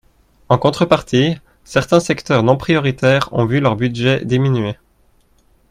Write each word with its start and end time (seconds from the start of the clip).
En 0.49 0.57
contrepartie, 0.57 1.37
certains 1.63 1.99
secteurs 1.99 2.41
non 2.41 2.57
prioritaires 2.57 3.29
ont 3.33 3.45
vu 3.45 3.59
leur 3.59 3.75
budget 3.75 4.25
diminuer. 4.25 4.75